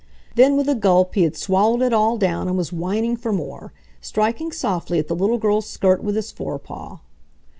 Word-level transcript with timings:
Then 0.33 0.57
with 0.57 0.67
a 0.67 0.73
gulp 0.73 1.13
he 1.13 1.21
had 1.21 1.37
swallowed 1.37 1.83
it 1.83 1.93
all 1.93 2.17
down 2.17 2.47
and 2.47 2.57
was 2.57 2.73
whining 2.73 3.15
for 3.15 3.31
more, 3.31 3.71
striking 4.01 4.51
softly 4.51 4.97
at 4.97 5.07
the 5.07 5.15
little 5.15 5.37
girl's 5.37 5.67
skirt 5.67 6.03
with 6.03 6.15
his 6.15 6.31
forepaw. 6.33 7.01